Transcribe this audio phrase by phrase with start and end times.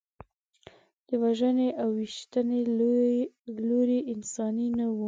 [1.07, 2.61] د وژنې او ویشتنې
[3.67, 4.95] لوری انساني نه و.